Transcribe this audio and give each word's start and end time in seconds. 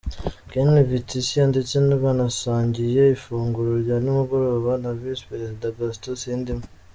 Ken 0.51 0.69
Vitisia 0.89 1.43
ndetse 1.51 1.75
banasangiye 2.03 3.03
ifunguro 3.15 3.71
rya 3.83 3.97
nimugoroba 4.03 4.71
na 4.83 4.91
Visi 4.99 5.23
Perezida 5.29 5.67
Gaston 5.77 6.15
Sindimwo. 6.21 6.65